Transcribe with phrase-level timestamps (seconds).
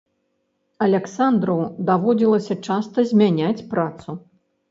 [0.85, 1.57] Аляксандру
[1.91, 4.09] даводзілася часта змяняць працу.